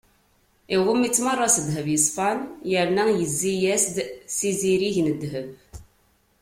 Iɣumm-itt 0.75 1.23
meṛṛa 1.25 1.47
s 1.55 1.57
ddheb 1.65 1.87
yeṣfan 1.91 2.39
yerna 2.71 3.03
yezzi-as-d 3.19 3.97
s 4.37 4.37
izirig 4.49 4.97
n 5.01 5.07
ddheb. 5.13 5.47